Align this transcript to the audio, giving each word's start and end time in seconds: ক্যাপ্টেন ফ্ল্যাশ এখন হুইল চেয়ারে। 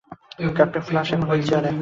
ক্যাপ্টেন 0.57 0.83
ফ্ল্যাশ 0.87 1.07
এখন 1.13 1.23
হুইল 1.29 1.41
চেয়ারে। 1.47 1.71